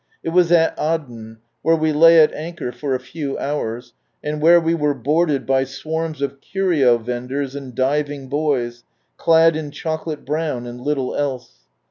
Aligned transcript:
It 0.23 0.29
was 0.29 0.51
at 0.51 0.73
Aden, 0.79 1.41
where 1.61 1.75
we 1.75 1.93
lay 1.93 2.19
at 2.23 2.33
anchor 2.33 2.71
for 2.71 2.95
a 2.95 2.99
few 2.99 3.37
hours, 3.37 3.93
and 4.23 4.41
where 4.41 4.59
we 4.59 4.73
were 4.73 4.95
boarded 4.95 5.45
by 5.45 5.63
swarms 5.63 6.23
of 6.23 6.41
curio 6.41 6.97
vendors 6.97 7.53
and 7.53 7.75
diving 7.75 8.27
boys, 8.27 8.83
ciad 9.19 9.55
in 9.55 9.69
chocolate 9.69 10.25
brown, 10.25 10.65
and 10.65 10.79
httle 10.79 11.15
else. 11.19 11.67